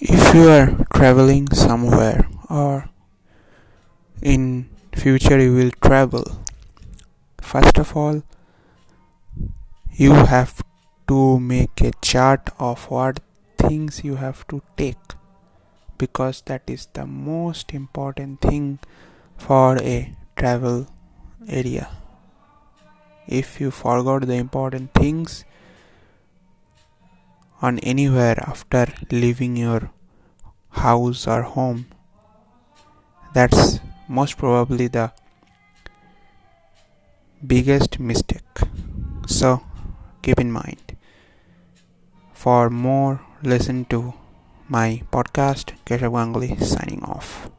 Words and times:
if 0.00 0.34
you 0.34 0.48
are 0.48 0.86
traveling 0.94 1.46
somewhere 1.52 2.26
or 2.48 2.88
in 4.22 4.68
future 4.94 5.38
you 5.38 5.54
will 5.54 5.70
travel 5.82 6.24
first 7.40 7.78
of 7.78 7.96
all 7.96 8.22
you 9.92 10.12
have 10.12 10.62
to 11.06 11.38
make 11.38 11.80
a 11.82 11.92
chart 12.00 12.48
of 12.58 12.84
what 12.90 13.20
things 13.58 14.02
you 14.02 14.16
have 14.16 14.46
to 14.48 14.62
take 14.76 15.16
because 15.98 16.42
that 16.46 16.62
is 16.66 16.86
the 16.94 17.06
most 17.06 17.74
important 17.74 18.40
thing 18.40 18.78
for 19.36 19.76
a 19.82 20.14
travel 20.36 20.86
area. 21.46 21.88
If 23.28 23.60
you 23.60 23.70
forgot 23.70 24.26
the 24.26 24.34
important 24.34 24.94
things 24.94 25.44
on 27.62 27.78
anywhere 27.80 28.36
after 28.46 28.86
leaving 29.10 29.56
your 29.56 29.90
house 30.70 31.26
or 31.26 31.42
home. 31.42 31.86
That's 33.34 33.80
most 34.08 34.36
probably 34.38 34.88
the 34.88 35.12
biggest 37.46 38.00
mistake. 38.00 38.58
So 39.26 39.62
keep 40.22 40.40
in 40.40 40.50
mind. 40.52 40.96
For 42.32 42.70
more, 42.70 43.20
listen 43.42 43.84
to 43.86 44.14
my 44.68 45.02
podcast, 45.12 45.72
Keshav 45.84 46.12
Ganguly 46.12 46.60
signing 46.62 47.02
off. 47.04 47.50